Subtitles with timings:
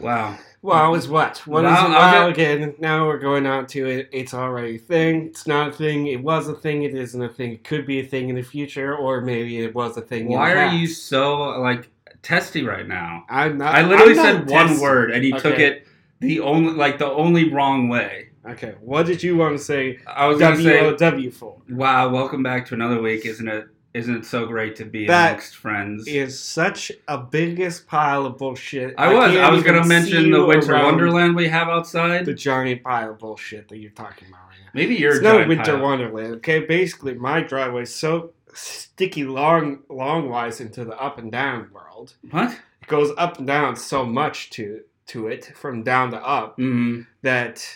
[0.00, 0.38] Wow.
[0.60, 1.38] Wow is what?
[1.46, 1.90] What is Wow, it?
[1.90, 2.74] I'll Wow get- again.
[2.78, 4.08] Now we're going on to it.
[4.12, 5.26] It's already a thing.
[5.26, 6.08] It's not a thing.
[6.08, 6.82] It was a thing.
[6.82, 7.52] It isn't a thing.
[7.52, 10.26] It could be a thing in the future, or maybe it was a thing.
[10.26, 11.90] in Why are you so like
[12.22, 13.24] testy right now?
[13.28, 13.74] I'm not.
[13.74, 15.86] I literally I'm not said one word and he took it
[16.20, 18.30] the only like the only wrong way.
[18.48, 18.74] Okay.
[18.80, 20.00] What did you want to say?
[20.06, 21.60] I was gonna say, W for.
[21.70, 23.26] wow, welcome back to another week.
[23.26, 23.68] Isn't it?
[23.94, 26.06] Isn't it so great to be That amongst friends?
[26.06, 28.94] Is such a biggest pile of bullshit.
[28.98, 29.34] I was.
[29.34, 32.26] I was gonna mention the winter wonderland we have outside.
[32.26, 34.70] The giant pile of bullshit that you're talking about right now.
[34.74, 35.82] Maybe you're it's giant winter pile.
[35.82, 36.34] wonderland.
[36.36, 42.14] Okay, basically my driveway's so sticky long, long wise into the up and down world.
[42.30, 42.52] What?
[42.82, 47.06] It goes up and down so much to to it from down to up Mm,
[47.22, 47.66] that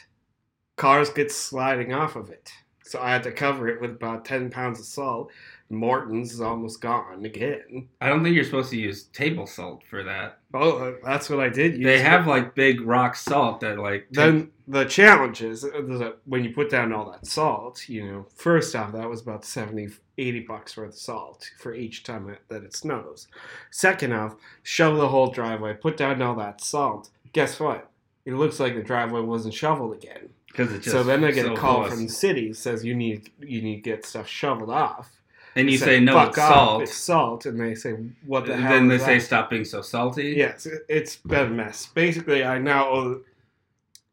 [0.77, 2.53] cars get sliding off of it.
[2.85, 5.31] So I had to cover it with about ten pounds of salt.
[5.73, 7.89] Morton's is almost gone again.
[8.01, 10.39] I don't think you're supposed to use table salt for that.
[10.55, 11.83] Oh, that's what I did.
[11.83, 14.07] They have like big rock salt that like.
[14.11, 18.27] Then the challenge is uh, that when you put down all that salt, you know,
[18.37, 19.89] first off, that was about 70,
[20.19, 23.29] 80 bucks worth of salt for each time that it snows.
[23.71, 27.11] Second off, shovel the whole driveway, put down all that salt.
[27.33, 27.89] Guess what?
[28.25, 30.29] It looks like the driveway wasn't shoveled again.
[30.47, 33.31] because so then I get so a call of- from the city says you need
[33.41, 35.11] you need to get stuff shoveled off.
[35.57, 36.83] And you say no, "Fuck it's off, salt.
[36.83, 38.73] It's salt, and they say what the hell?
[38.73, 40.35] then they say that?" stop being so salty.
[40.37, 41.87] Yes, it- it's been a mess.
[41.87, 43.21] Basically, I now owe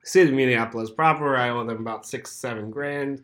[0.03, 1.35] City of Minneapolis proper.
[1.35, 3.23] I owe them about six, seven grand,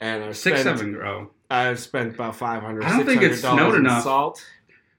[0.00, 1.30] and I six, spent, seven, grow.
[1.50, 2.84] I've spent about five hundred.
[2.84, 4.02] I don't think it's snowed enough.
[4.04, 4.44] Salt.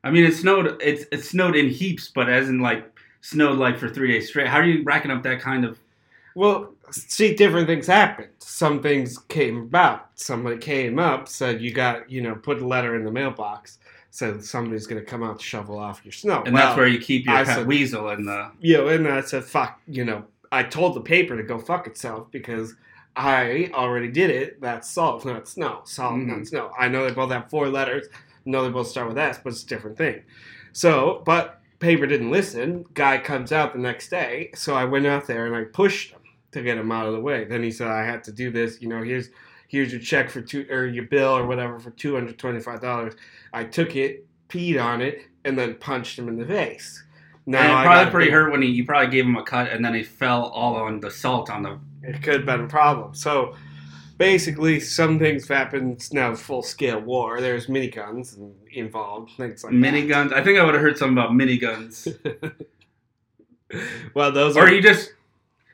[0.04, 0.80] I mean, it snowed.
[0.82, 2.86] It's it snowed in heaps, but as in like
[3.22, 4.48] snowed like for three days straight.
[4.48, 5.80] How are you racking up that kind of?
[6.36, 8.30] Well, see, different things happened.
[8.39, 10.09] Some things came about.
[10.16, 13.80] Somebody came up, said you got, you know, put a letter in the mailbox,
[14.11, 16.44] said somebody's going to come out to shovel off your snow.
[16.45, 18.52] And Well, that's where you keep your I pet said- weasel in the.
[18.59, 21.88] you know, and I said, fuck, you know, I told the paper to go fuck
[21.88, 22.75] itself because
[23.17, 24.61] I already did it.
[24.61, 25.81] That's salt, not snow.
[25.86, 26.28] Salt, Mhm.
[26.28, 26.72] not snow.
[26.78, 28.07] I know they both have four letters.
[28.13, 28.18] I
[28.50, 30.22] know they both start with S, but it's a different thing.
[30.74, 32.85] So, but paper didn't listen.
[32.94, 34.51] Guy comes out the next day.
[34.56, 36.19] So I went out there and I pushed him
[36.56, 37.46] to get him out of the way.
[37.46, 38.82] Then he said, I had to do this.
[38.82, 39.30] You know, here's
[39.68, 42.82] here's your check for two or your bill or whatever for two hundred twenty five
[42.82, 43.14] dollars.
[43.54, 47.04] I took it, peed on it, and then punched him in the face.
[47.46, 48.70] and it I probably pretty hurt when he.
[48.70, 51.64] You probably gave him a cut, and then he fell all on the salt on
[51.64, 51.80] the.
[52.04, 53.16] It could have been a problem.
[53.16, 53.56] So
[54.18, 55.94] basically, some things have happened.
[55.94, 57.42] It's now full scale war.
[57.42, 60.34] There's miniguns and- involved, things like Miniguns.
[60.34, 62.08] I think I would have heard something about miniguns.
[64.14, 65.14] well, those or are you just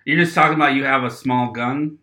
[0.05, 1.97] you're just talking about you have a small gun.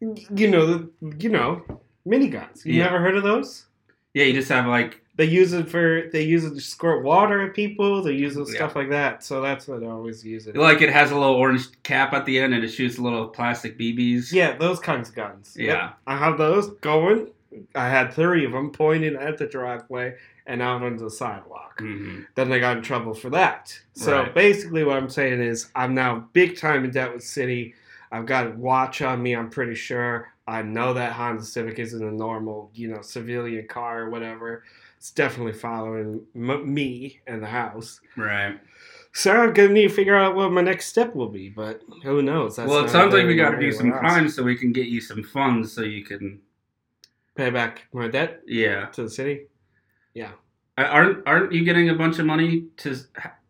[0.00, 0.88] you know
[1.18, 1.62] you know
[2.06, 2.64] miniguns.
[2.64, 2.84] You Yeah.
[2.84, 3.66] never heard of those?
[4.14, 7.40] Yeah, you just have like They use it for they use it to squirt water
[7.40, 8.02] at people.
[8.02, 8.54] They use it Yeah.
[8.56, 9.24] stuff like that.
[9.24, 10.56] So that's what I always use it.
[10.56, 13.78] like it has a little orange cap at the end, and it shoots little plastic
[13.78, 14.30] BBs.
[14.32, 15.56] Yeah, those kinds of guns.
[15.58, 15.66] Yep.
[15.68, 15.90] Yeah.
[16.06, 17.28] I have those going.
[17.74, 20.14] I had three of them pointing at the driveway
[20.46, 21.74] and out onto the sidewalk.
[21.80, 23.78] hmm then they got in trouble for that.
[23.94, 24.34] So Right.
[24.34, 27.74] basically, what I'm saying is, I'm now big time in debt with City.
[28.12, 29.34] I've got a watch on me.
[29.34, 30.28] I'm pretty sure.
[30.46, 34.62] I know that Honda Civic isn't a normal, you know, civilian car or whatever.
[34.98, 38.00] It's definitely following m- me and the house.
[38.16, 38.58] Right.
[39.12, 41.48] So I'm gonna need to figure out what my next step will be.
[41.48, 42.56] But who knows?
[42.56, 43.98] That's well, it sounds like we got to do some else.
[43.98, 46.40] crimes so we can get you some funds so you can.
[47.36, 48.86] Pay back my debt Yeah.
[48.86, 49.46] to the city.
[50.14, 50.32] Yeah.
[50.78, 52.96] Aren't Aren't you getting a bunch of money to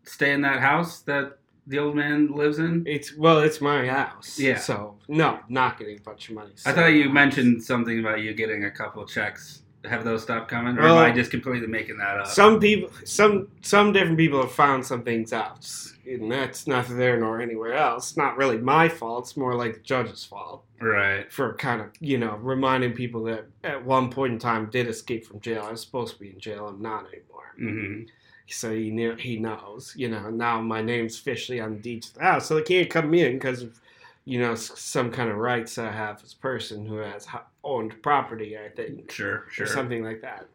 [0.03, 2.83] stay in that house that the old man lives in?
[2.85, 4.37] It's well, it's my house.
[4.39, 4.57] Yeah.
[4.57, 6.51] So no, not getting a bunch of money.
[6.65, 9.63] I thought you mentioned something about you getting a couple checks.
[9.87, 12.27] Have those stopped coming, or Well, am I just completely making that up?
[12.27, 15.67] Some people, some some different people have found some things out,
[16.05, 18.17] and that's neither there nor anywhere else.
[18.17, 19.25] Not really my fault.
[19.25, 21.31] It's more like the judge's fault right.
[21.31, 25.25] for kind of you know reminding people that at one point in time did escape
[25.25, 25.63] from jail.
[25.63, 26.67] I was supposed to be in jail.
[26.67, 27.53] I'm not anymore.
[27.57, 28.03] hmm
[28.47, 29.93] So he knew, he knows.
[29.95, 32.89] You know now my name's officially on the deeds of the house, so they can't
[32.89, 33.79] come in because of
[34.25, 37.27] you know some kind of rights I have as a person who has
[37.67, 38.57] owned property.
[38.57, 39.45] I think Sure.
[39.49, 39.65] Sure.
[39.65, 40.47] or something like that.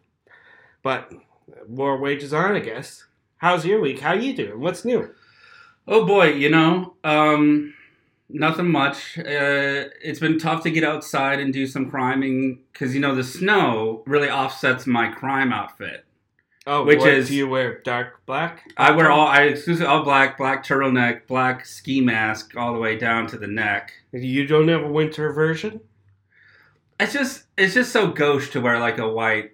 [0.83, 1.13] But
[1.69, 3.05] more wages on, I guess.
[3.37, 4.01] How's your week?
[4.01, 4.61] How you doing?
[4.61, 5.15] What's new?
[5.87, 7.75] Oh boy, you know, um,
[8.29, 9.19] nothing much.
[9.19, 13.25] Uh, it's been tough to get outside and do some criming because you know the
[13.25, 16.05] snow really offsets my crime outfit.
[16.65, 18.63] Oh, Which what, is- do you wear dark black?
[18.77, 22.97] I wear all I exclusively all black, black turtleneck, black ski mask all the way
[22.97, 23.93] down to the neck.
[24.13, 25.81] You don't have a winter version?
[27.03, 29.53] It's just it's just so gauche to wear like a white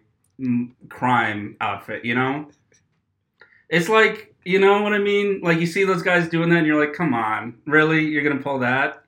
[0.88, 2.48] crime outfit, you know.
[3.68, 5.40] It's like You know what I mean?
[5.42, 8.04] Like you see those guys doing that, and you're like, come on, really?
[8.06, 9.04] You're gonna pull that?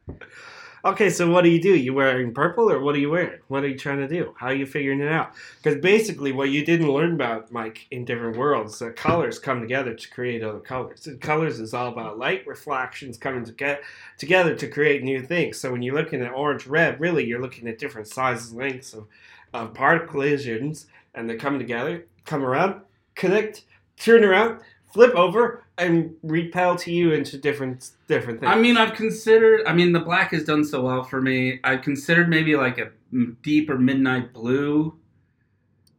[0.82, 1.76] Okay, so what do you do?
[1.76, 3.40] You wearing purple, or what are you wearing?
[3.48, 4.34] What are you trying to do?
[4.38, 5.34] How are you figuring it out?
[5.62, 9.92] Because basically, what you didn't learn about, Mike, in different worlds, the colors come together
[9.92, 11.06] to create other colors.
[11.06, 13.82] And colors is all about light reflections coming to get
[14.16, 15.60] together to create new things.
[15.60, 19.06] So when you're looking at orange, red, really, you're looking at different sizes, lengths of,
[19.52, 22.80] of particle collisions, and they're coming together, come around,
[23.14, 23.64] connect,
[23.98, 24.60] turn around,
[24.92, 28.52] flip over, and repel to you into different different things.
[28.52, 29.62] I mean, I've considered.
[29.66, 31.60] I mean, the black has done so well for me.
[31.64, 34.96] I've considered maybe like a m- deeper midnight blue.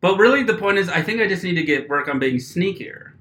[0.02, 2.38] But really, the point is, I think I just need to get work on being
[2.38, 3.12] sneakier.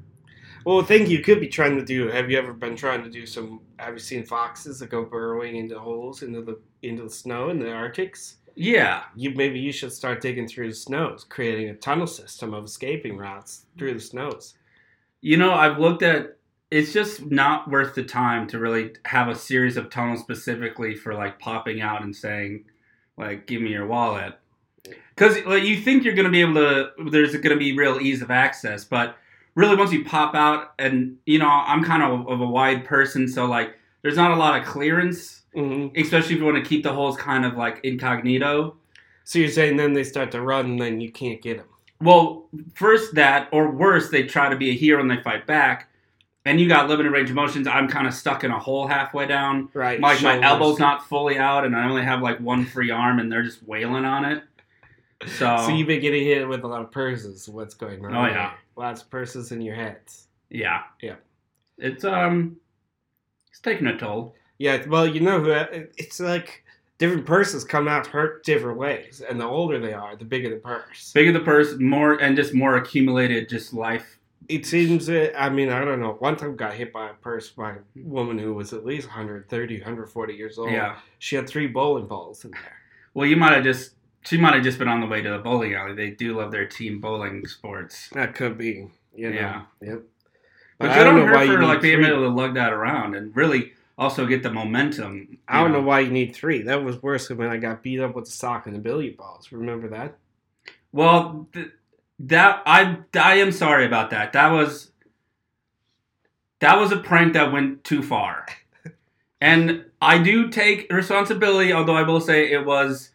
[0.65, 2.09] Well, a thing you could be trying to do.
[2.09, 3.61] Have you ever been trying to do some?
[3.79, 7.59] Have you seen foxes that go burrowing into holes into the into the snow in
[7.59, 8.37] the Arctics?
[8.57, 12.65] Yeah, You maybe you should start digging through the snows, creating a tunnel system of
[12.65, 14.55] escaping routes through the snows.
[15.21, 16.37] You know, I've looked at.
[16.71, 21.15] It's just not worth the time to really have a series of tunnels specifically for
[21.15, 22.65] like popping out and saying,
[23.17, 24.35] like, "Give me your wallet,"
[25.15, 26.91] because like you think you're gonna be able to.
[27.11, 29.17] There's gonna be real ease of access, but
[29.55, 33.27] really once you pop out and you know i'm kind of of a wide person
[33.29, 36.83] so like there's not a lot of clearance hmm especially if you want to keep
[36.85, 38.77] the holes kind of like incognito
[39.25, 41.67] So you're saying then they start to run, and then you can't get them.
[42.01, 45.89] Well first that or worse they try to be a hero and they fight back
[46.47, 49.27] and you got limited range of motions i'm kind of stuck in a hole halfway
[49.27, 50.01] down Right.
[50.01, 53.31] like my elbow's not fully out and i only have like one free arm and
[53.31, 54.43] they're just wailing on it
[55.27, 57.47] so, So you've been getting hit with a lot of purses.
[57.47, 58.15] What's going on?
[58.15, 58.53] Oh, yeah.
[58.75, 60.29] Lots of purses in your heads.
[60.49, 61.17] yeah Yeah.
[61.77, 62.57] it's um
[63.51, 66.65] it's taking a toll Yeah, well, you know, who- it's like
[67.01, 70.57] different purses come out hurt different ways, and the older they are, the bigger the
[70.57, 71.13] purse.
[71.13, 74.19] bigger the purse more and just more accumulated just life
[74.49, 76.13] It seems, uh, I mean, I don't know.
[76.19, 79.79] One time got hit by a purse by a woman who was at least 130,
[79.79, 80.71] 140 years old.
[80.71, 82.77] yeah She had three bowling balls in there.
[83.15, 85.39] Well, you might have just she might have just been on the way to the
[85.39, 85.95] bowling alley.
[85.95, 88.11] They do love their team bowling sports.
[88.13, 89.37] That could be, you know.
[89.37, 89.63] Yeah.
[89.81, 90.03] Yep.
[90.79, 92.09] But I good don't know why you for need like being three.
[92.13, 95.39] able to lug that around and really also get the momentum.
[95.47, 96.63] I don't you know why you need three.
[96.63, 99.19] That was worse than when I got beat up with the sock and the billiard
[99.19, 99.53] balls.
[99.53, 100.17] Remember that?
[100.91, 101.69] Well, th-
[102.21, 104.33] that I I am sorry about that.
[104.33, 104.91] That was
[106.61, 108.47] that was a prank that went too far.
[109.43, 113.09] And I do take responsibility, although I will say it was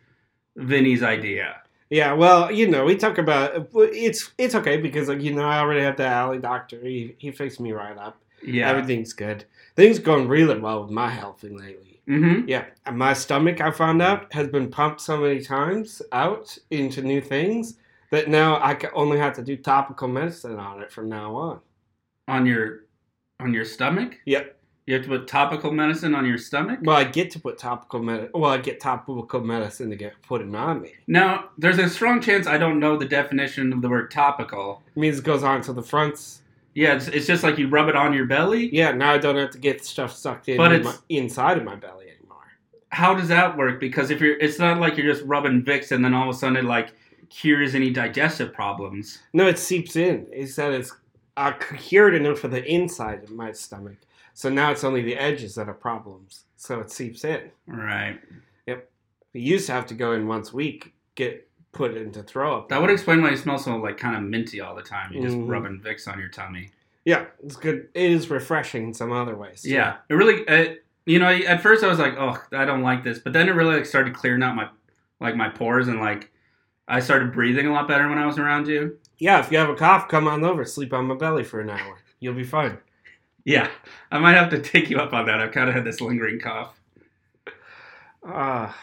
[0.56, 1.62] Vinny's idea.
[1.92, 5.60] Yeah, well, you know, we talk about it's it's okay because like you know I
[5.60, 6.80] already have the alley doctor.
[6.80, 8.20] He he fixed me right up.
[8.46, 8.70] Yeah.
[8.70, 9.46] Everything's good.
[9.76, 12.00] Things going really well with my health lately.
[12.08, 12.48] mm-hmm.
[12.48, 17.02] Yeah, and my stomach I found out has been pumped so many times out into
[17.02, 17.78] new things
[18.12, 21.60] that now I only have to do topical medicine on it from now on.
[22.28, 22.86] On your
[23.40, 24.18] on your stomach?
[24.26, 24.56] Yep.
[24.86, 26.80] You have to put topical medicine on your stomach?
[26.84, 28.30] Well, I get to put topical med.
[28.36, 30.94] Well, I get topical medicine to get put it on me.
[31.08, 34.84] Now, there's a strong chance I don't know the definition of the word topical.
[34.96, 36.42] It means it goes on to the fronts.
[36.76, 38.70] Yeah, it's, it's just like you rub it on your belly.
[38.76, 41.58] Yeah, now I don't have to get stuff sucked in But in it's- my, inside
[41.58, 42.44] of my belly anymore.
[42.90, 43.80] How does that work?
[43.80, 46.38] Because if you're, it's not like you're just rubbing Vicks and then all of a
[46.38, 46.94] sudden it like
[47.30, 49.20] cures any digestive problems.
[49.34, 50.28] No, it seeps in.
[50.32, 50.94] It said it's
[51.38, 53.98] uh, cured enough for the inside of my stomach.
[54.34, 56.44] So now it's only the edges that are problems.
[56.58, 57.52] So it seeps in.
[57.68, 58.20] Right.
[58.68, 58.90] Yep.
[59.34, 62.58] We used to have to go in once a week, get put it into throw
[62.58, 62.70] up.
[62.70, 65.12] That would explain why you smell so like kind of minty all the time.
[65.14, 65.48] You're just Mhm.
[65.50, 66.72] rubbing Vicks on your tummy.
[67.04, 67.90] Yeah, it's good.
[67.94, 69.62] It is refreshing in some other ways.
[69.62, 69.70] too.
[69.70, 70.48] Yeah, it really.
[70.48, 73.48] Uh, you know, at first I was like, oh, I don't like this, but then
[73.48, 74.70] it really like started clearing out my
[75.20, 76.32] like my pores and like
[76.88, 78.98] I started breathing a lot better when I was around you.
[79.18, 80.66] Yeah, if you have a cough, come on over.
[80.66, 81.98] Sleep on my belly for an hour.
[82.20, 82.78] You'll be fine.
[83.44, 83.70] Yeah,
[84.12, 85.40] I might have to take you up on that.
[85.40, 86.80] I've kind of had this lingering cough.
[88.28, 88.76] Ah,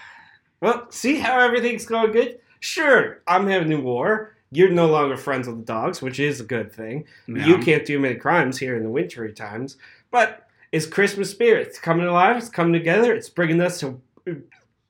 [0.60, 2.38] well, see how everything's going good?
[2.62, 4.36] Sure, I'm having a war.
[4.52, 7.06] You're no longer friends with the dogs, which is a good thing.
[7.26, 7.44] Yeah.
[7.44, 9.78] You can't do many crimes here in the wintry times,
[10.12, 11.66] but it's Christmas spirit.
[11.66, 12.36] It's coming alive.
[12.36, 13.14] It's coming together.
[13.14, 14.00] It's bringing us to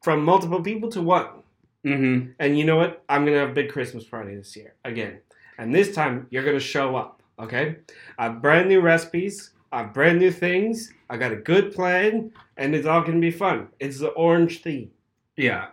[0.03, 1.29] from multiple people to one.
[1.87, 2.33] Mm-hmm.
[2.41, 3.03] And you know what?
[3.09, 5.21] I'm gonna have a big Christmas party this year again,
[5.57, 7.23] and this time you're gonna show up.
[7.39, 7.77] Okay?
[8.19, 9.53] I have brand new recipes.
[9.73, 10.93] I have brand new things.
[11.09, 13.69] I got a good plan, and it's all gonna be fun.
[13.81, 14.91] It's the orange theme.
[15.37, 15.69] Yeah.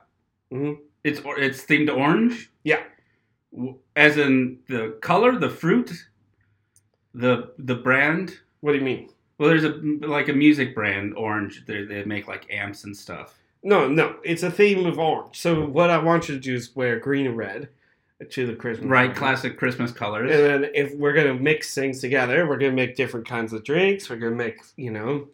[0.49, 2.51] hmm It's it's themed orange.
[2.63, 2.83] Yeah.
[3.95, 5.91] As in the color, the fruit,
[7.13, 8.37] the the brand.
[8.61, 9.09] What do you mean?
[9.37, 11.65] Well, there's a like a music brand, Orange.
[11.65, 13.35] They they make like amps and stuff.
[13.63, 15.39] No, no, it's a theme of orange.
[15.39, 17.69] So what I want you to do is wear green and red,
[18.29, 18.87] to the Christmas.
[18.87, 19.17] Right, party.
[19.19, 20.31] classic Christmas colors.
[20.31, 24.09] And then if we're gonna mix things together, we're gonna make different kinds of drinks.
[24.09, 25.27] We're gonna make, you know,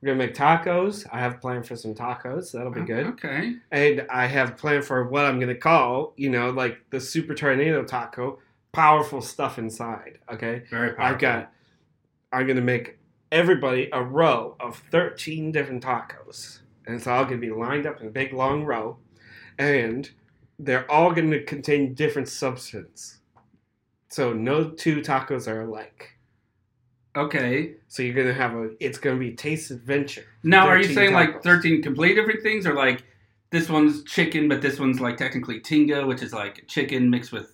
[0.00, 1.06] we're gonna make tacos.
[1.10, 2.52] I have planned for some tacos.
[2.52, 3.06] That'll be oh, good.
[3.06, 3.56] Okay.
[3.70, 7.82] And I have planned for what I'm gonna call, you know, like the super tornado
[7.82, 8.38] taco,
[8.72, 10.18] powerful stuff inside.
[10.30, 10.62] Okay.
[10.70, 11.04] Very powerful.
[11.04, 11.52] I've got.
[12.32, 12.98] I'm gonna make
[13.32, 18.06] everybody a row of 13 different tacos, and it's all gonna be lined up in
[18.06, 18.98] a big long row,
[19.58, 20.10] and
[20.58, 23.20] they're all gonna contain different substance.
[24.08, 26.15] So no two tacos are alike.
[27.16, 27.74] Okay.
[27.88, 28.70] So you're gonna have a.
[28.80, 30.24] It's gonna be a taste adventure.
[30.42, 33.02] Now, are you 13 saying like 13 completely different things, or like
[33.50, 37.52] this one's chicken, but this one's like technically tinga, which is like chicken mixed with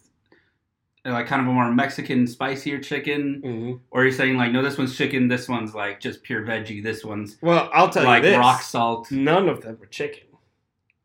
[1.05, 3.41] like kind of a more Mexican, spicier chicken?
[3.45, 6.43] hmm Or are you saying like, no, this one's chicken, this one's like just pure
[6.43, 8.39] veggie, this one's Well, I'll tell like you this.
[8.39, 9.11] rock salt?
[9.11, 10.29] None of them were chicken.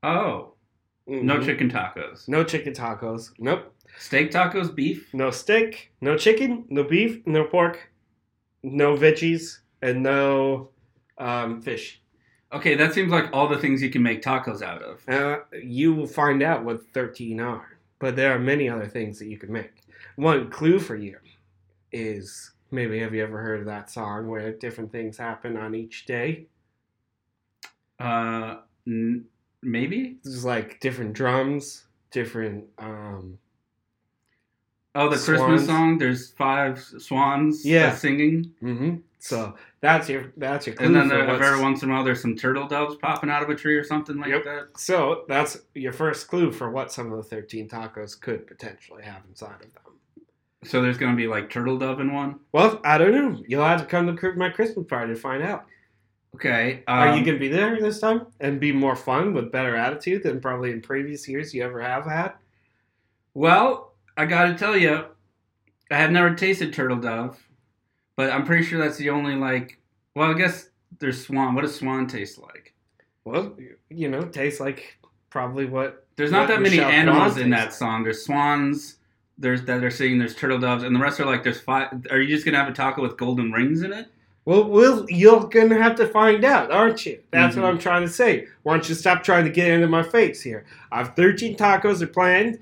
[0.03, 0.53] Oh,
[1.07, 1.45] no Mhm.
[1.45, 2.27] chicken tacos.
[2.27, 3.31] No chicken tacos.
[3.39, 3.73] Nope.
[3.97, 5.11] Steak tacos, beef?
[5.13, 7.89] No steak, no chicken, no beef, no pork,
[8.63, 10.69] no veggies, and no
[11.17, 12.01] um, fish.
[12.53, 15.07] Okay, that seems like all the things you can make tacos out of.
[15.09, 19.27] Uh, you will find out what 13 are, but there are many other things that
[19.27, 19.83] you can make.
[20.15, 21.17] One clue for you
[21.91, 26.05] is maybe have you ever heard of that song where different things happen on each
[26.05, 26.47] day?
[27.99, 29.25] Uh, n-
[29.61, 30.17] maybe?
[30.23, 32.65] It's like different drums, different.
[32.77, 33.39] Um,
[34.97, 35.39] Oh, the Swans.
[35.39, 35.97] Christmas song.
[35.97, 37.95] There's five swans uh, Yeah.
[37.95, 38.51] singing.
[38.59, 42.03] hmm So that's your that's your clue And then there, every once in a while,
[42.03, 44.43] there's some turtle doves popping out of a tree or something like Yep.
[44.45, 44.67] that.
[44.77, 49.21] So that's your first clue for what some of the 13 tacos could potentially have
[49.29, 49.93] inside of them.
[50.63, 52.39] So there's gonna be like turtle dove in one.
[52.51, 53.43] Well, I don't know.
[53.47, 55.65] You'll have to come to my Christmas party to find out.
[56.35, 56.83] Okay.
[56.87, 59.75] Are you um, going to be there this time and be more fun with better
[59.75, 62.33] attitude than probably in previous years you ever have had?
[63.33, 65.05] Well, I gotta tell you,
[65.91, 67.37] I have never tasted turtle dove,
[68.15, 69.79] but I'm pretty sure that's the only like.
[70.15, 70.69] Well, I guess
[70.99, 71.53] there's swan.
[71.53, 72.73] What does swan taste like?
[73.23, 73.55] Well,
[73.89, 74.97] you know, tastes like
[75.29, 76.05] probably what.
[76.15, 78.03] There's not what that many Michelle animals in that tastes song.
[78.03, 78.95] There's swans.
[79.37, 82.07] There's that they're saying there's turtle doves, and the rest are like there's five.
[82.09, 84.07] Are you just gonna have a taco with golden rings in it?
[84.45, 87.21] Well, well, you're to have to find out, aren't you?
[87.31, 87.73] That's what mm-hmm.
[87.73, 88.47] I'm trying to say.
[88.63, 90.65] Why don't you stop trying to get into my face here?
[90.89, 92.57] I have 13 tacos are planned.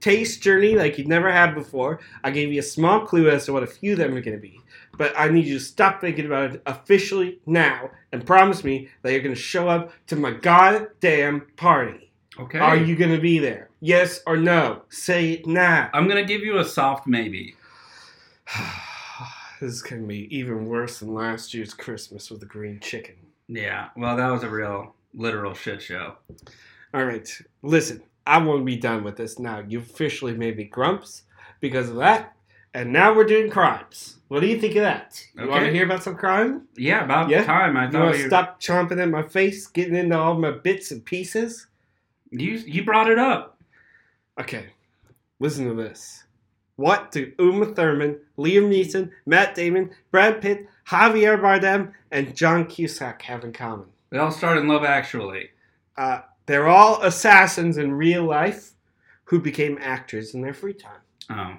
[0.00, 2.00] Taste journey like you've never had before.
[2.22, 4.36] I gave you a small clue as to what a few of them are going
[4.36, 4.60] to be.
[4.96, 9.12] But I need you to stop thinking about it officially now and promise me that
[9.12, 12.10] you're going to show up to my goddamn party.
[12.38, 12.58] Okay.
[12.58, 13.68] Are you going to be there?
[13.80, 14.82] Yes or no?
[14.88, 15.88] Say it now.
[15.92, 17.54] I'm gonna give you a soft maybe.
[19.60, 23.14] this is going to be even worse than last year's Christmas with the green chicken.
[23.46, 23.88] Yeah.
[23.96, 26.16] Well, that was a real literal shit show.
[26.94, 27.28] All right,
[27.62, 29.64] listen, I want to be done with this now.
[29.66, 31.22] You officially made me grumps
[31.60, 32.36] because of that,
[32.74, 34.18] and now we're doing crimes.
[34.28, 35.24] What do you think of that?
[35.34, 36.68] You want to hear about some crime?
[36.76, 37.44] Yeah, about Yeah?
[37.44, 37.76] time.
[37.78, 40.90] I thought You want to stop chomping at my face, getting into all my bits
[40.90, 41.66] and pieces?
[42.30, 43.58] you you brought it up.
[44.38, 44.66] Okay,
[45.40, 46.24] listen to this.
[46.76, 53.22] What do Uma Thurman, Liam Neeson, Matt Damon, Brad Pitt, Javier Bardem, and John Cusack
[53.22, 53.86] have in common?
[54.10, 55.50] They all started in Love Actually.
[55.96, 58.72] Uh, they're all assassins in real life
[59.24, 61.00] who became actors in their free time.
[61.30, 61.54] Oh.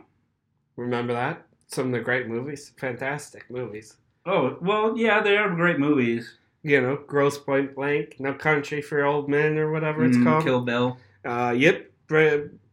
[0.76, 1.46] Remember that?
[1.68, 3.96] Some of the great movies, fantastic movies.
[4.26, 6.36] Oh well, yeah, they are great movies.
[6.64, 10.44] You know, Grosse Pointe Blank, No Country for Old Men, or whatever it's Mm, called.
[10.44, 10.98] Kill Bill.
[11.24, 11.90] Uh, yep.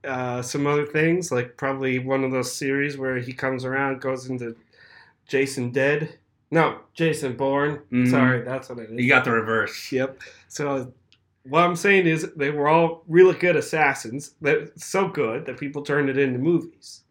[0.05, 4.27] Uh, some other things, like probably one of those series where he comes around, goes
[4.31, 4.57] into
[5.27, 6.17] Jason Dead.
[6.51, 7.81] No, Jason Bourne.
[7.93, 8.11] Mhm.
[8.11, 8.99] Sorry, that's what it is.
[9.01, 9.91] You got the reverse.
[9.93, 10.21] Yep.
[10.49, 10.93] So
[11.49, 14.35] what I'm saying is they were all really good assassins.
[14.41, 17.03] That so good that people turned it into movies.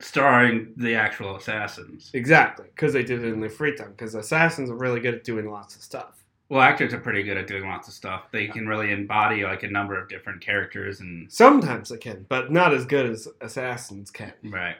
[0.00, 2.10] Starring the actual assassins.
[2.12, 3.92] Exactly, because they did it in their free time.
[3.92, 6.22] Because assassins are really good at doing lots of stuff.
[6.48, 8.30] Well, actors are pretty good at doing lots of stuff.
[8.30, 12.52] They can really embody like a number of different characters and Sometimes they can, but
[12.52, 14.32] not as good as assassins can.
[14.44, 14.76] right.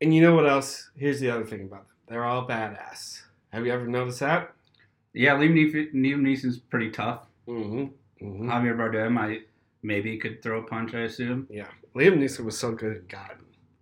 [0.00, 0.90] And you know what else?
[0.96, 3.22] Here's the other thing about them: they're all badass.
[3.52, 4.52] Have you ever noticed that?
[5.12, 5.54] Yeah, Liam,
[5.94, 7.27] Liam Neeson's pretty tough.
[7.48, 8.26] Mm-hmm.
[8.26, 8.50] mm-hmm.
[8.50, 9.40] Javier Bardem, I
[9.82, 10.94] maybe could throw a punch.
[10.94, 11.46] I assume.
[11.50, 13.36] Yeah, Liam Neeson was so good in God.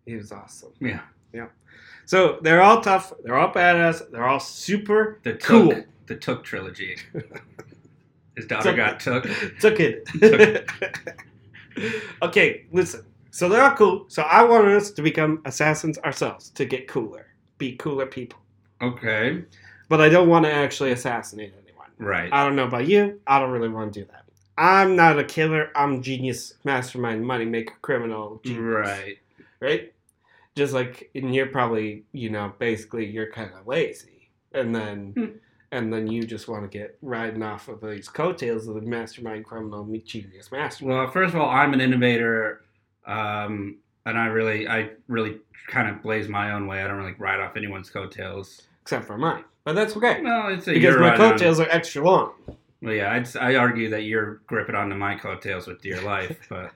[0.07, 0.73] He was awesome.
[0.81, 1.01] Yeah.
[1.33, 1.49] Yeah.
[2.05, 3.13] So they're all tough.
[3.25, 4.11] They're all badass.
[4.11, 5.85] They're all super The Took, cool.
[6.07, 6.97] the Took trilogy.
[8.37, 9.25] His daughter Took- got took.
[9.61, 10.69] Took it.
[12.23, 13.05] okay, listen.
[13.31, 14.05] So they're all cool.
[14.09, 17.27] So I want us to become assassins ourselves to get cooler,
[17.59, 18.39] be cooler people.
[18.81, 19.43] Okay.
[19.89, 21.66] But I don't want to actually assassinate anyone.
[21.99, 22.33] Right.
[22.33, 23.21] I don't know about you.
[23.27, 24.25] I don't really want to do that.
[24.59, 25.71] I'm not a killer.
[25.77, 28.63] I'm genius, mastermind, moneymaker, criminal, genius.
[28.63, 29.19] Right.
[29.61, 29.93] right?
[30.55, 35.25] Just like, and you're probably, you know, basically you're kind of lazy, and then, Hmm.
[35.73, 39.45] and then you just want to get riding off of these coattails of the mastermind,
[39.45, 40.99] criminal, genius, mastermind.
[40.99, 42.63] Well, first of all, I'm an innovator,
[43.07, 43.77] um,
[44.07, 45.37] and I really, I really
[45.67, 46.83] kind of blaze my own way.
[46.83, 48.63] I don't really ride off anyone's coattails.
[48.81, 52.03] Except for mine, but that's okay No, it's a because my on- coattails are extra
[52.03, 52.33] long.
[52.81, 56.73] Well, yeah, I'd, I argue that you're gripping onto my coattails with dear life, but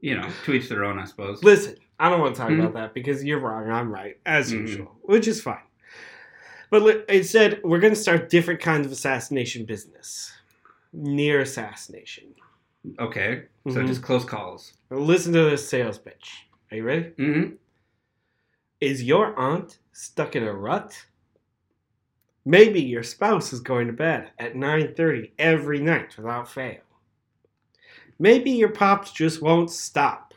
[0.00, 1.42] you know, to each their own, I suppose.
[1.42, 2.58] Listen, I don't want to talk Mhm.
[2.60, 3.70] about that because you're wrong.
[3.70, 4.60] I'm right, as Mhm.
[4.60, 5.62] usual, which is fine.
[6.70, 10.32] But it said we're going to start different kinds of assassination business,
[10.92, 12.34] near assassination.
[12.98, 13.86] Okay, so Mhm.
[13.86, 14.74] just close calls.
[14.90, 16.46] Listen to this sales pitch.
[16.70, 17.04] Are you ready?
[17.16, 17.54] Mm-hmm.
[18.80, 21.06] Is your aunt stuck in a rut?
[22.46, 26.80] Maybe your spouse is going to bed at 9:30 every night without fail.
[28.18, 30.34] Maybe your pops just won't stop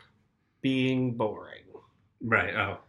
[0.62, 1.64] being boring.
[2.20, 2.54] Right.
[2.54, 2.80] Oh,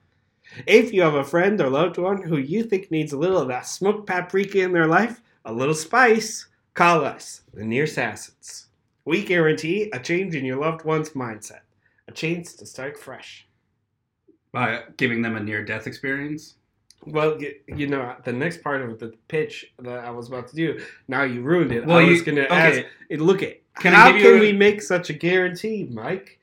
[0.67, 3.47] If you have a friend or loved one who you think needs a little of
[3.49, 8.67] that smoked paprika in their life, a little spice, call us, the Near Assassins.
[9.05, 11.61] We guarantee a change in your loved one's mindset,
[12.07, 13.47] a chance to start fresh.
[14.51, 16.55] by giving them a near-death experience.
[17.05, 20.81] Well, you know, the next part of the pitch that I was about to do,
[21.07, 21.85] now you ruined it.
[21.85, 22.87] Well, I you- was going to ask, okay.
[23.11, 26.39] eh, look at, Can how give can a- we make such a guarantee, Mike?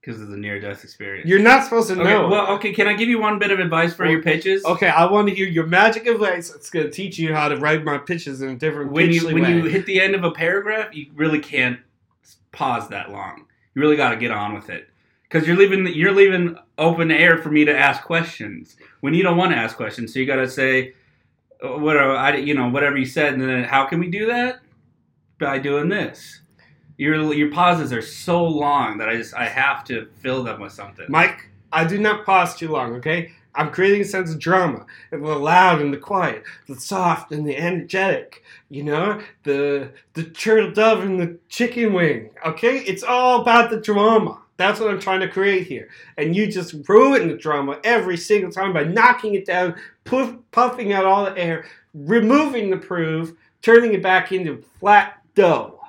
[0.00, 1.28] Because of the near-death experience.
[1.28, 2.26] You're not supposed to okay, know.
[2.28, 2.72] well, okay.
[2.72, 4.64] Can I give you one bit of advice for Well, your pitches?
[4.64, 6.52] Okay, I want to hear your magic advice.
[6.52, 9.20] It's going to teach you how to write my pitches in a different when you
[9.20, 9.52] pitchly when way.
[9.56, 11.78] you hit the end of a paragraph, you really can't
[12.50, 13.46] pause that long.
[13.74, 14.88] You really got to get on with it
[15.32, 19.38] because you're leaving you're leaving open air for me to ask questions when you don't
[19.38, 20.12] want to ask questions.
[20.12, 20.92] So you got to say
[21.64, 24.60] uh, what I you know whatever you said, and then how can we do that
[25.40, 26.40] by doing this.
[26.98, 30.72] Your your pauses are so long that I just I have to fill them with
[30.72, 31.06] something.
[31.08, 33.32] Mike, I do not pause too long, okay?
[33.54, 34.86] I'm creating a sense of drama.
[35.10, 39.20] The loud and the quiet, the soft and the energetic, you know?
[39.44, 42.78] The the turtle dove and the chicken wing, okay?
[42.80, 44.41] It's all about the drama.
[44.62, 45.88] That's what I'm trying to create here.
[46.16, 50.92] And you just ruin the drama every single time by knocking it down, puff, puffing
[50.92, 55.80] out all the air, removing the proof, turning it back into flat dough.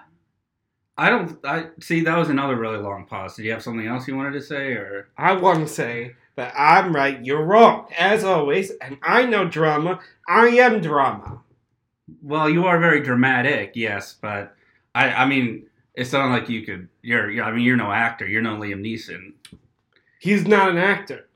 [0.97, 1.43] I don't.
[1.45, 2.01] I see.
[2.01, 3.35] That was another really long pause.
[3.35, 6.53] Did you have something else you wanted to say, or I want to say that
[6.57, 9.99] I'm right, you're wrong, as always, and I know drama.
[10.27, 11.41] I am drama.
[12.21, 14.55] Well, you are very dramatic, yes, but
[14.95, 16.89] I, I mean, it's not like you could.
[17.01, 18.27] You're, I mean, you're no actor.
[18.27, 19.33] You're no Liam Neeson.
[20.19, 21.27] He's not an actor.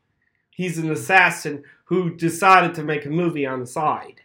[0.50, 4.22] He's an assassin who decided to make a movie on the side.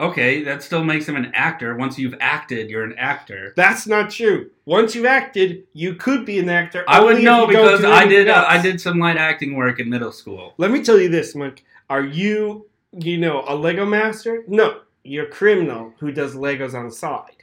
[0.00, 1.76] Okay, that still makes him an actor.
[1.76, 3.52] Once you've acted, you're an actor.
[3.54, 4.50] That's not true.
[4.64, 6.84] Once you've acted, you could be an actor.
[6.88, 8.28] I would only if know because I did.
[8.28, 8.44] Uh.
[8.48, 10.54] I did some light acting work in middle school.
[10.58, 11.62] Let me tell you this, Mike.
[11.88, 12.66] Are you,
[12.98, 14.42] you know, a Lego master?
[14.48, 17.41] No, you're a criminal who does Legos on the side.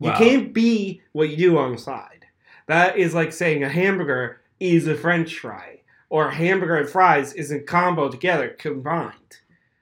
[0.00, 2.26] You can't be what you do on the side.
[2.66, 7.32] That is like saying a hamburger is a French fry, or a hamburger and fries
[7.34, 9.14] is a combo together combined.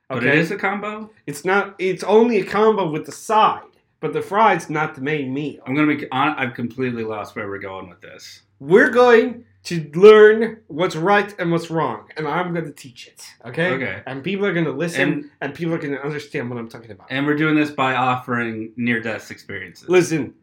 [0.09, 1.11] But Okay, it is a combo.
[1.27, 1.75] it's not.
[1.79, 3.63] It's only a combo with the side,
[4.01, 5.63] but the fries not the main meal.
[5.67, 6.11] I'm gonna be.
[6.13, 8.43] I've completely lost where we're going with this.
[8.61, 13.23] We're going to learn what's right and what's wrong, and I'm going to teach it.
[13.45, 13.69] Okay.
[13.73, 14.03] Okay.
[14.07, 16.69] And people are going to listen, And- and, people are going to understand what I'm
[16.69, 17.09] talking about.
[17.11, 19.89] And we're doing this by offering near-death experiences.
[19.89, 20.35] Listen,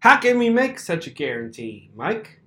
[0.00, 2.40] how can we make such a guarantee, Mike?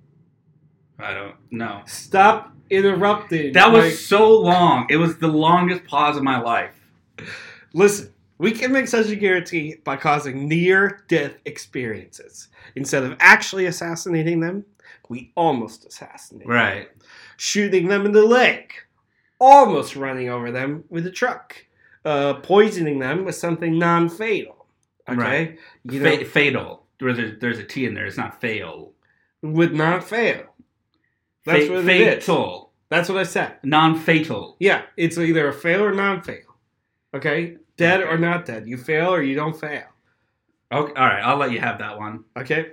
[0.98, 1.82] I don't know.
[1.86, 3.52] Stop interrupting.
[3.52, 3.92] That was Mike.
[3.94, 4.86] so long.
[4.90, 6.74] It was the longest pause of my life.
[7.72, 12.48] Listen, we can make such a guarantee by causing near death experiences.
[12.74, 14.64] Instead of actually assassinating them,
[15.08, 16.48] we almost assassinated.
[16.48, 16.54] them.
[16.54, 16.88] Right.
[17.36, 18.72] Shooting them in the leg,
[19.38, 21.56] almost running over them with a truck,
[22.04, 24.66] uh, poisoning them with something non fatal.
[25.08, 25.18] Okay?
[25.18, 25.58] Right.
[25.84, 26.86] You know, Fa- fatal.
[26.98, 28.06] There's a, there's a T in there.
[28.06, 28.92] It's not fail.
[29.42, 30.44] would not fail.
[31.44, 32.24] That's Fa- what it is.
[32.24, 32.72] fatal.
[32.88, 33.56] That's what I said.
[33.64, 34.56] Non-fatal.
[34.60, 36.56] Yeah, it's either a fail or non fail.
[37.14, 37.56] Okay?
[37.76, 38.66] Dead or not dead.
[38.66, 39.84] You fail or you don't fail.
[40.72, 40.92] Okay.
[41.00, 41.22] All right.
[41.22, 42.24] I'll let you have that one.
[42.36, 42.72] Okay?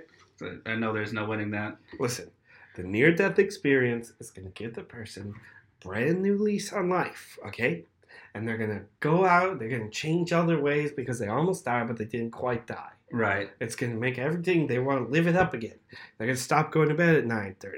[0.66, 1.76] I know there's no winning that.
[1.98, 2.30] Listen,
[2.76, 5.34] the near death experience is going to give the person
[5.80, 7.84] brand new lease on life, okay?
[8.34, 11.28] And they're going to go out, they're going to change all their ways because they
[11.28, 12.90] almost died, but they didn't quite die.
[13.12, 13.50] Right.
[13.60, 15.78] It's going to make everything they want to live it up again.
[16.18, 17.72] They're going to stop going to bed at 9:30.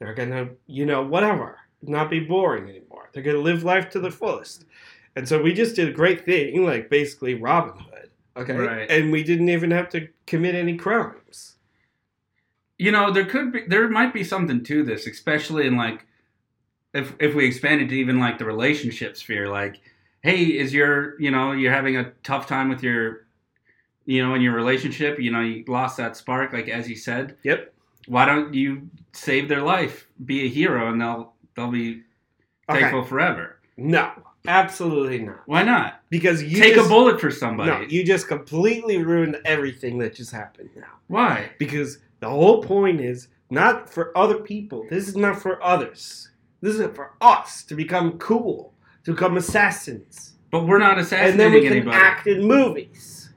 [0.00, 3.08] They're going to, you know, whatever, not be boring anymore.
[3.12, 4.64] They're going to live life to the fullest.
[5.14, 8.90] And so we just did a great thing, like basically Robin Hood, Okay, Right.
[8.90, 11.56] and we didn't even have to commit any crimes.
[12.80, 16.06] You know, there could be, there might be something to this, especially in like,
[16.94, 19.82] if if we expand it to even like the relationship sphere, like,
[20.22, 23.26] hey, is your, you know, you're having a tough time with your,
[24.06, 27.36] you know, in your relationship, you know, you lost that spark, like as you said.
[27.42, 27.74] Yep.
[28.06, 32.02] Why don't you save their life, be a hero, and they'll they'll be
[32.70, 32.80] Okay.
[32.80, 33.58] thankful forever?
[33.76, 34.10] No,
[34.48, 35.42] absolutely not.
[35.44, 36.00] Why not?
[36.08, 37.70] Because you Take just, a bullet for somebody.
[37.70, 40.94] No, you just completely ruined everything that just happened now.
[41.08, 41.50] Why?
[41.58, 44.86] Because the whole point is not for other people.
[44.88, 46.30] This is not for others.
[46.60, 51.38] This is for us to become cool, to become assassins, But we're not and assassinating
[51.38, 51.96] then we can anybody.
[51.96, 53.30] act in movies.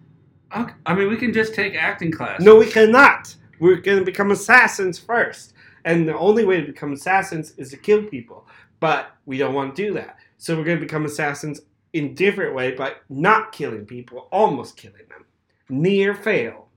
[0.56, 2.42] Okay, I mean, we can just take acting class.
[2.42, 3.34] No, we cannot.
[3.60, 5.54] We're going to become assassins first,
[5.86, 8.46] and the only way to become assassins is to kill people.
[8.80, 11.62] But we don't want to do that, so we're going to become assassins
[11.94, 15.26] in different way by not killing people, almost killing them,
[15.70, 16.68] near fail.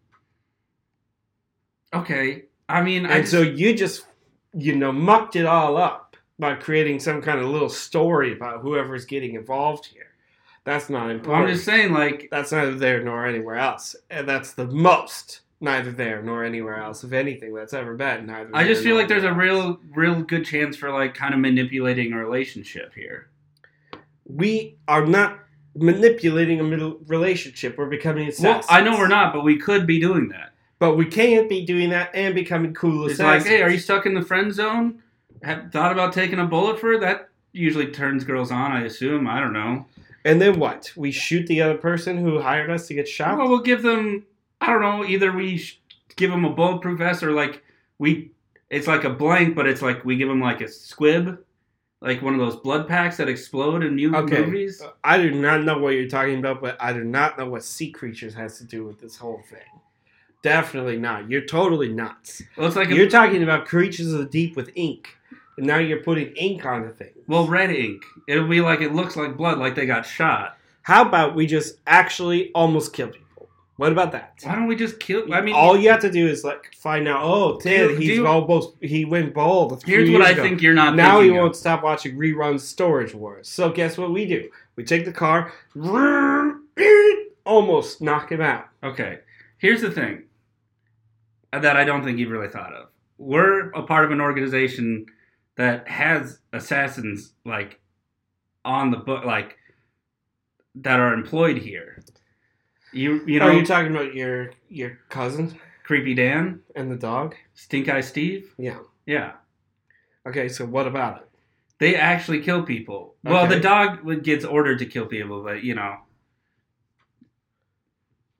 [2.00, 2.44] Okay.
[2.68, 4.06] I mean, I And just, so you just,
[4.54, 9.04] you know, mucked it all up by creating some kind of little story about whoever's
[9.04, 10.12] getting involved here.
[10.64, 11.48] That's not important.
[11.48, 13.94] I'm just saying, like, That's neither there nor anywhere else.
[14.10, 18.26] And that's the most neither there nor anywhere else of anything that's ever been.
[18.26, 21.40] Neither I just feel like there's a real, real good chance for like kind of
[21.40, 23.30] manipulating a relationship here.
[24.26, 25.38] We are not
[25.74, 27.78] manipulating a middle relationship.
[27.78, 28.62] We're becoming Well.
[28.68, 30.52] I know we're not, but we could be doing that.
[30.78, 34.04] But we can't be doing that and becoming cool It's like, hey, are you stuck
[34.04, 35.02] in the friend zone?
[35.42, 36.98] Have thought about taking a bullet for?
[36.98, 39.26] That usually turns girls on, I assume.
[39.26, 39.86] I don't know.
[40.24, 40.92] And then what?
[40.96, 43.38] We shoot the other person who hired us to get shot?
[43.38, 44.26] Well, we'll give them.
[44.60, 45.04] I don't know.
[45.04, 45.80] Either we sh-
[46.16, 47.62] give them a bulletproof vest, or like
[47.98, 48.32] we.
[48.68, 51.38] It's like a blank, but it's like we give them like a squib,
[52.00, 54.44] like one of those blood packs that explode in new Okay.
[54.44, 54.82] movies.
[55.04, 57.92] I do not know what you're talking about, but I do not know what sea
[57.92, 59.60] creatures has to do with this whole thing.
[60.46, 61.28] Definitely not.
[61.28, 62.40] You're totally nuts.
[62.56, 65.08] Well, it's like You're talking about creatures of the deep with ink,
[65.56, 67.10] and now you're putting ink on the thing.
[67.26, 68.04] well, red ink.
[68.28, 70.56] It'll be like it looks like blood, like they got shot.
[70.82, 73.48] How about we just actually almost kill people?
[73.74, 74.34] What about that?
[74.44, 75.34] Why don't we just kill?
[75.34, 77.22] I mean, all you have to do is like find out.
[77.24, 79.72] Oh, Ted, he's do- almost he went bald.
[79.72, 80.42] a here's what I ago.
[80.44, 80.94] think you're not.
[80.94, 81.34] Now he of.
[81.34, 83.48] won't stop watching reruns Storage Wars.
[83.48, 84.48] So guess what we do?
[84.76, 85.52] We take the car,
[87.44, 88.68] almost knock him out.
[88.84, 89.18] Okay.
[89.58, 90.22] Here's the thing
[91.62, 92.88] that I don't think you've really thought of.
[93.18, 95.06] We're a part of an organization
[95.56, 97.80] that has assassins like
[98.64, 99.56] on the book, like
[100.76, 102.02] that are employed here.
[102.92, 107.34] You you know, Are you talking about your your cousin creepy Dan, and the dog?
[107.54, 108.52] Stink Eye Steve.
[108.58, 108.78] Yeah.
[109.06, 109.32] Yeah,
[110.26, 111.28] Okay, so what about it?
[111.78, 113.14] they actually kill people.
[113.22, 115.98] Well, the dog would- gets ordered to kill people, but you know,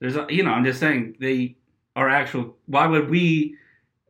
[0.01, 1.57] there's a, you know, I'm just saying they
[1.97, 2.55] are actual.
[2.67, 3.57] Why would we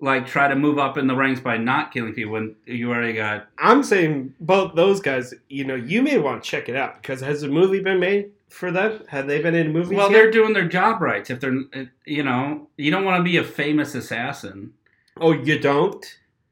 [0.01, 3.15] like try to move up in the ranks by not killing people when you already
[3.15, 3.47] got?
[3.59, 5.33] I'm saying both those guys.
[5.49, 8.33] You know, you may want to check it out because has a movie been made
[8.51, 9.03] for them?
[9.09, 9.97] Have they been in movies?
[9.97, 10.17] Well, yet?
[10.19, 11.31] they're doing their job rights.
[11.31, 11.57] If they're,
[12.05, 14.73] you know, you don't want to be a famous assassin.
[15.19, 16.05] Oh, you don't?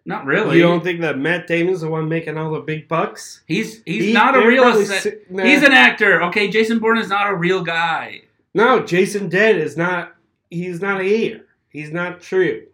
[0.06, 0.56] Not really.
[0.58, 3.42] You don't think that Matt Damon's the one making all the big bucks?
[3.46, 4.64] He's he's He- not a real.
[4.64, 5.44] assa- si- nah.
[5.44, 6.22] He's an actor.
[6.24, 8.22] Okay, Jason Bourne is not a real guy.
[8.52, 10.13] No, Jason Dead is not.
[10.54, 11.46] He's not here.
[11.70, 12.66] He's not true.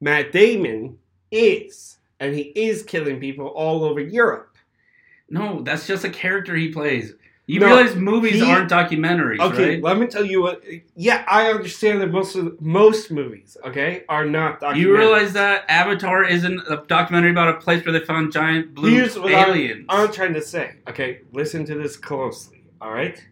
[0.00, 0.98] Matt Damon
[1.30, 4.56] is, and he is killing people all over Europe.
[5.28, 7.12] No, that's just a character he plays.
[7.46, 9.82] You No, realize movies he- aren't documentaries, Okay, right?
[9.82, 10.62] let me tell you what.
[10.96, 14.76] Yeah, I understand that most of most movies, okay, are not documentaries.
[14.76, 18.90] You realize that Avatar isn't a documentary about a place where they found giant blue
[18.90, 19.86] Here's what I'm- aliens.
[19.88, 20.76] I'm trying to say.
[20.88, 22.64] Okay, listen to this closely.
[22.80, 23.22] All right.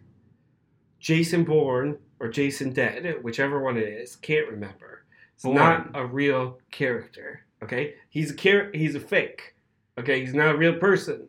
[0.99, 5.03] Jason Bourne or Jason Dead, whichever one it is, can't remember.
[5.35, 5.55] It's Bourne.
[5.55, 7.41] not a real character.
[7.63, 9.55] Okay, he's a char- He's a fake.
[9.99, 11.27] Okay, he's not a real person.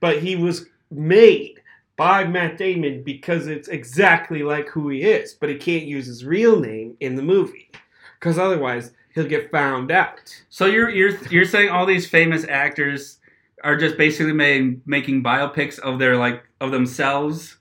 [0.00, 1.60] But he was made
[1.96, 5.34] by Matt Damon because it's exactly like who he is.
[5.34, 7.70] But he can't use his real name in the movie
[8.18, 10.34] because otherwise he'll get found out.
[10.48, 13.18] so you're you're you're saying all these famous actors
[13.64, 17.58] are just basically made, making biopics of their like of themselves,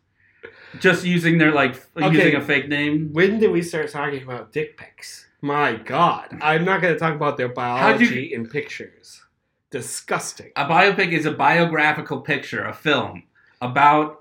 [0.80, 2.16] just using their like Okay.
[2.16, 3.10] using a fake name.
[3.14, 5.28] When did we start talking about dick pics?
[5.42, 9.22] My God, I'm not going to talk about their How'd you- biology in pictures.
[9.72, 10.52] Disgusting.
[10.58, 13.24] A biopic is a biographical picture, a film
[13.62, 14.20] about.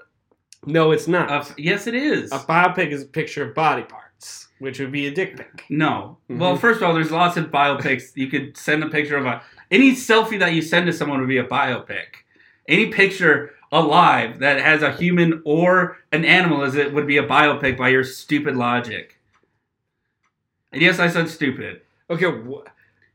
[0.65, 1.31] No, it's not.
[1.31, 2.31] A, yes, it is.
[2.33, 5.65] A biopic is a picture of body parts, which would be a dick pic.
[5.69, 6.19] No.
[6.31, 6.39] Mhm.
[6.39, 8.13] Well, first of all, there's lots of biopics.
[8.15, 11.29] You could send a picture of a any selfie that you send to someone would
[11.29, 12.25] be a biopic.
[12.69, 17.27] Any picture alive that has a human or an animal as it would be a
[17.27, 19.19] biopic by your stupid logic.
[20.73, 21.83] And yes, I said stupid.
[22.09, 22.31] Okay.
[22.31, 22.67] Wh-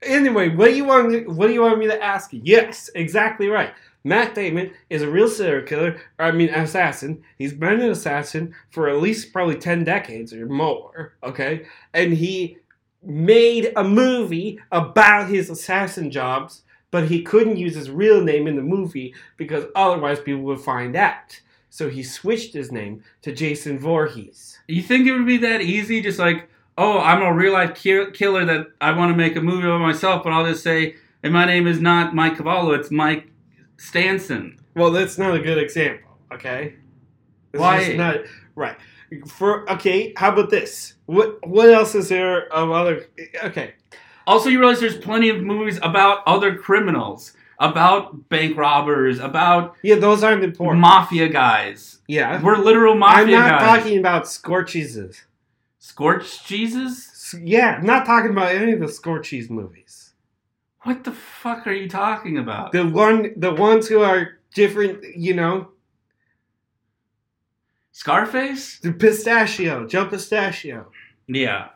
[0.01, 1.09] anyway, what do you want?
[1.09, 2.41] Me, what do you want me to ask you?
[2.43, 3.73] Yes, exactly right.
[4.03, 5.99] Matt Damon is a real serial killer.
[6.19, 7.23] Or, I mean, assassin.
[7.37, 11.13] He's been an assassin for at least probably ten decades or more.
[11.23, 12.57] Okay, and he
[13.01, 18.56] made a movie about his assassin jobs, but he couldn't use his real name in
[18.56, 21.39] the movie because otherwise people would find out.
[21.69, 24.60] So he switched his name to Jason Voorhees.
[24.67, 26.02] You think it would be that easy?
[26.02, 29.41] Just like, oh, I'm a real life ki- killer that I want to make a
[29.41, 32.91] movie about myself, but I'll just say, and my name is not Mike Cavallo, it's
[32.91, 33.30] Mike
[33.78, 34.60] Stanson.
[34.76, 36.76] Well, that's not a good example, okay?
[37.54, 37.93] It's Why?
[37.93, 38.17] not
[38.56, 38.78] right.
[39.28, 40.95] For okay, how about this?
[41.06, 43.08] What what else is there of other?
[43.43, 43.76] Okay,
[44.27, 49.95] Also, you realize there's plenty of movies about other criminals, about bank robbers, about yeah,
[49.95, 50.81] those aren't important.
[50.81, 51.99] mafia guys.
[52.07, 53.25] yeah, We're literal mafia.
[53.25, 53.33] Guys.
[53.35, 53.77] I'm not guys.
[53.83, 55.21] talking about scorcheeses.
[55.79, 57.09] Scorched Jesus?
[57.33, 60.13] S- Yeah, I'm not talking about any of the scorcheese movies.
[60.81, 62.71] What the fuck are you talking about?
[62.71, 65.69] The one, the ones who are different, you know,
[67.91, 68.79] Scarface?
[68.79, 70.88] the pistachio, Joe Pistachio,
[71.27, 71.69] Yeah.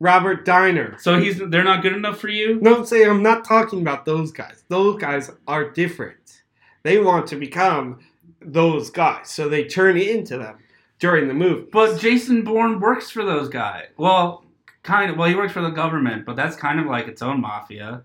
[0.00, 0.96] Robert Diner.
[0.98, 2.58] So he's they're not good enough for you?
[2.60, 4.64] No, I'm I'm not talking about those guys.
[4.68, 6.42] Those guys are different.
[6.82, 8.00] They want to become
[8.40, 10.58] those guys, so they turn into them
[10.98, 11.66] during the movie.
[11.72, 13.86] But Jason Bourne works for those guys.
[13.96, 14.44] Well,
[14.82, 15.16] kind of.
[15.16, 18.04] Well, he works for the government, but that's kind of like its own mafia,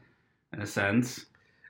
[0.53, 1.25] in a sense.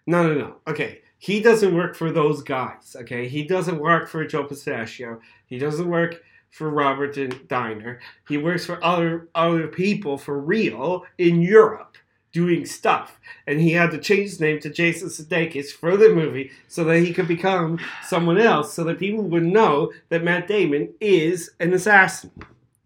[0.05, 0.55] no, no, no.
[0.67, 2.95] Okay, he doesn't work for those guys.
[2.99, 5.19] Okay, he doesn't work for Joe Pistachio.
[5.47, 7.99] He doesn't work for Robert Diner.
[8.27, 11.97] He works for other other people for real in Europe
[12.31, 13.19] doing stuff.
[13.47, 16.99] And he had to change his name to Jason Sudeikis for the movie so that
[16.99, 21.73] he could become someone else so that people would know that Matt Damon is an
[21.73, 22.31] assassin.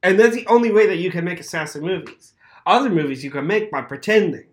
[0.01, 2.33] And that's the only way that you can make assassin movies.
[2.65, 4.45] Other movies you can make by pretending,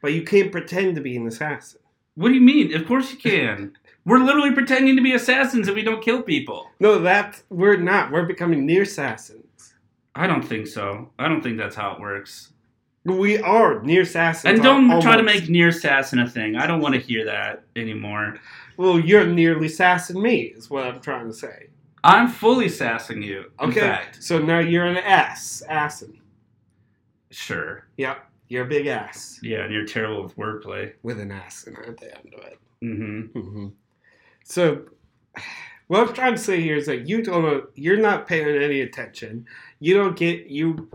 [0.00, 1.80] but you can't pretend to be an assassin.
[2.14, 2.74] What do you mean?
[2.74, 3.72] Of course you can.
[4.08, 6.70] We're literally pretending to be assassins if we don't kill people.
[6.80, 8.10] No, that we're not.
[8.10, 9.74] We're becoming near assassins.
[10.14, 11.10] I don't think so.
[11.18, 12.52] I don't think that's how it works.
[13.04, 14.54] We are near assassins.
[14.54, 16.56] And don't al- try to make near assassin a thing.
[16.56, 18.38] I don't want to hear that anymore.
[18.78, 21.68] Well, you're nearly assassin me, is what I'm trying to say.
[22.04, 23.50] I'm fully sassing you.
[23.60, 26.18] Okay, fact, so now you're an ass, assin.
[27.30, 27.86] sure.
[27.96, 30.92] Yep, you're a big ass Yeah, and you're terrible with wordplay.
[31.02, 32.58] with an ass in at the end of it.
[32.82, 33.38] Mm-hmm.
[33.38, 33.66] Mm hmm
[34.48, 34.80] So,
[35.88, 38.80] what I'm trying to say here is that you don't know, you're not paying any
[38.80, 39.44] attention.
[39.78, 40.88] You don't get you.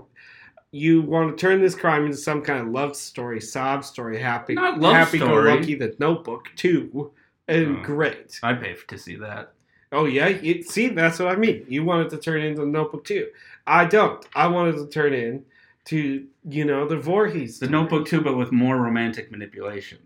[0.72, 4.56] You want to turn this crime into some kind of love story, sob story, happy,
[4.56, 5.76] Not love happy-go-lucky.
[5.76, 7.12] the Notebook too,
[7.48, 7.84] and Oh.
[7.84, 8.39] great.
[8.42, 9.54] I pay for to see that.
[9.92, 11.63] Oh yeah, you, see that's what I mean.
[11.70, 13.28] You wanted to turn into the Notebook too.
[13.68, 14.26] I don't.
[14.36, 15.46] I wanted to turn in
[15.86, 17.60] to you know the Voorhees.
[17.60, 17.82] The story.
[17.82, 20.00] Notebook too, but with more romantic manipulation.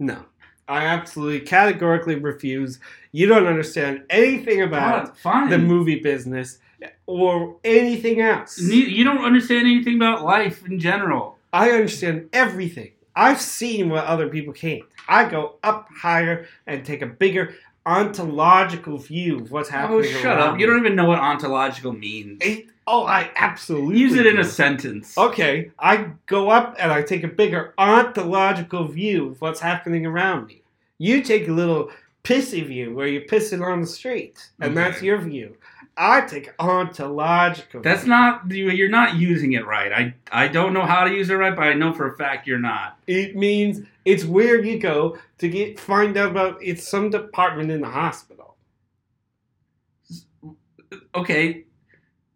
[0.00, 0.24] No,
[0.66, 2.80] I absolutely categorically refuse.
[3.12, 6.58] You don't understand anything about God, the movie business
[7.06, 8.58] or anything else.
[8.58, 11.38] You don't understand anything about life in general.
[11.52, 12.92] I understand everything.
[13.14, 14.84] I've seen what other people can't.
[15.08, 19.98] I go up higher and take a bigger ontological view of what's oh, happening.
[19.98, 20.58] Oh, shut up!
[20.58, 22.40] You don't even know what ontological means.
[22.42, 24.40] It- oh, I absolutely Use it in do.
[24.42, 25.16] a sentence.
[25.16, 30.46] Okay, I go up and I take a bigger ontological view of what's happening around
[30.46, 30.62] me.
[30.98, 31.90] You take a little
[32.24, 34.74] pissy view where you're pissing on the street, and Okay.
[34.90, 35.56] that's your view.
[35.96, 37.82] I take ontological.
[37.82, 38.10] That's view.
[38.10, 39.92] not you- you're not using it right.
[39.92, 42.46] I I don't know how to use it right, but I know for a fact
[42.46, 42.98] you're not.
[43.06, 47.80] It means it's where you go to get find out about it's some department in
[47.80, 48.56] the hospital.
[51.14, 51.64] Okay,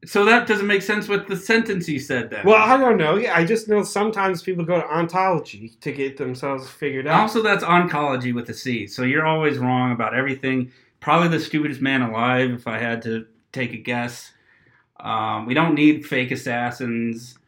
[0.06, 2.30] so that doesn't make sense with the sentence you said.
[2.30, 2.44] Then.
[2.44, 3.16] Well, I don't know.
[3.16, 7.20] Yeah, I just know sometimes people go to ontology to get themselves figured out.
[7.20, 8.86] also that's oncology with a C.
[8.86, 10.72] So you're always wrong about everything.
[11.00, 14.32] Probably the stupidest man alive, if I had to take a guess.
[15.00, 17.38] Um, we don't need fake assassins.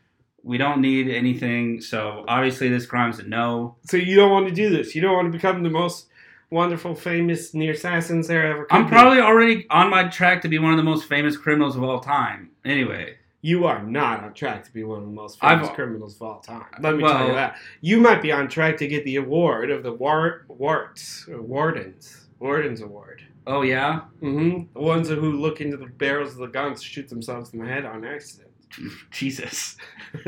[0.42, 1.80] We don't need anything.
[1.80, 3.76] So obviously, this crime's a no.
[3.84, 4.94] So you don't want to do this.
[4.94, 6.05] You don't want to become the most
[6.50, 8.66] wonderful, famous near assassins there ever.
[8.70, 8.90] I'm be.
[8.90, 12.00] probably already on my track to be one of the most famous criminals of all
[12.00, 12.50] time.
[12.64, 16.16] Anyway, You are not on track to be one of the most famous I've- criminals
[16.16, 16.64] of all time.
[16.80, 17.56] Let me Well- tell you that.
[17.80, 22.80] You might be on track to get the award of the war- warts, wardens, wardens
[22.80, 23.22] award.
[23.46, 27.52] oh yeah, hmm The ones who look into the barrels of the guns, shoot themselves
[27.54, 28.50] in the head on accident.
[29.12, 29.76] Jesus.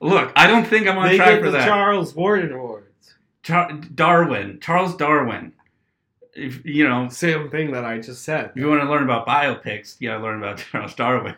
[0.00, 1.66] Look, I don't think I'm on they track get for the that.
[1.66, 2.86] Charles Warden Awards.
[3.46, 5.52] Char- Darwin, Charles Darwin.
[6.34, 8.50] if, you know, Same thing that I just said.
[8.50, 11.34] if you want to learn about biopics, you gotta learn about Charles Darwin.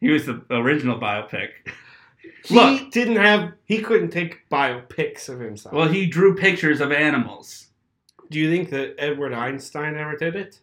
[0.00, 1.50] he was the original biopic.
[2.44, 2.90] He Look.
[2.90, 3.52] didn't have.
[3.64, 5.74] He couldn't take biopics of himself.
[5.74, 7.68] Well, he drew pictures of animals.
[8.30, 10.60] do you think that Edward Einstein ever did it?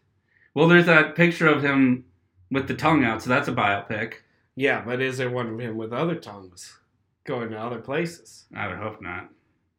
[0.56, 2.06] Well, there's that picture of him
[2.52, 4.16] with the tongue out, so that's a biopic.
[4.56, 6.78] Yeah, but is there one of him with other tongues
[7.24, 8.46] going to other places?
[8.54, 9.30] I would hope not.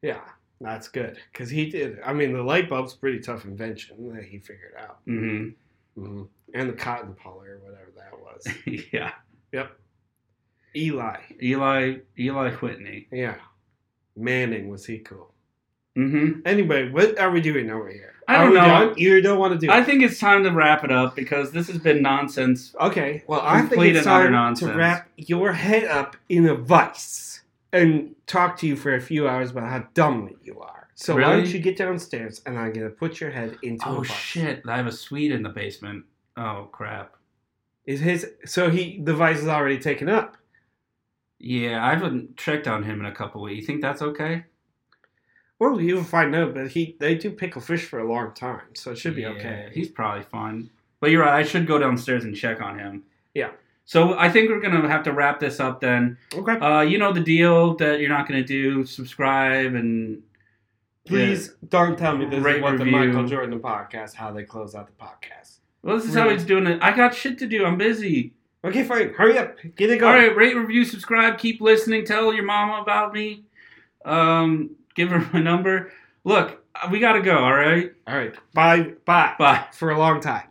[0.00, 0.20] Yeah,
[0.60, 2.00] that's good because he did.
[2.04, 5.48] I mean, the light bulb's a pretty tough invention that he figured out, hmm
[5.94, 6.22] hmm
[6.54, 8.84] and the cotton puller, whatever that was.
[8.92, 9.12] yeah.
[9.52, 9.72] yep.
[10.76, 11.16] Eli.
[11.42, 13.06] Eli Eli Whitney.
[13.12, 13.36] Yeah.
[14.16, 15.32] Manning was he cool?
[15.94, 18.14] hmm Anyway, what are we doing over here?
[18.28, 18.60] I don't know.
[18.60, 18.94] done?
[18.96, 19.86] You don't want to do I it.
[19.86, 22.74] think it's time to wrap it up because this has been nonsense.
[22.80, 23.24] Okay.
[23.26, 24.70] Well, I think it's time nonsense.
[24.70, 27.39] to wrap your head up in a vice
[27.72, 30.88] and talk to you for a few hours about how dumb you are.
[30.94, 34.02] So why don't you get downstairs and I'm gonna put your head into a Oh
[34.02, 34.62] shit!
[34.66, 36.04] I have a suite in the basement.
[36.36, 37.16] Oh crap.
[37.86, 40.36] Is his so he the vice is already taken up?
[41.38, 43.60] Yeah, I haven't checked on him in a couple weeks.
[43.60, 44.44] You think that's okay?
[45.58, 48.92] Well, you'll find out, but he they do pickle fish for a long time, so
[48.92, 49.70] it should be Yeah, okay.
[49.72, 50.70] He's probably fine.
[51.00, 51.40] But you're right.
[51.40, 53.04] I should go downstairs and check on him.
[53.34, 53.50] Yeah.
[53.90, 56.16] So I think we're gonna have to wrap this up then.
[56.32, 56.52] Okay.
[56.52, 58.86] Uh, you know the deal that you're not gonna do.
[58.86, 60.22] Subscribe and
[61.08, 62.84] Please don't tell me this Rate, is what the.
[62.84, 65.56] Michael Jordan podcast, how they close out the podcast.
[65.82, 66.78] Well, this is how he's doing it.
[66.80, 67.64] I got shit to do.
[67.64, 68.32] I'm busy.
[68.62, 69.12] Okay, fine.
[69.12, 69.56] Hurry up.
[69.74, 70.22] Get it All going.
[70.28, 71.36] right, rate, review, subscribe.
[71.38, 72.04] Keep listening.
[72.04, 73.42] Tell your mama about me.
[74.04, 75.92] Um, give her my number.
[76.22, 77.38] Look, we gotta go.
[77.38, 77.92] All right.
[78.06, 78.34] All right.
[78.54, 78.92] Bye.
[79.04, 79.34] Bye.
[79.36, 79.64] Bye.
[79.72, 80.44] For a long time.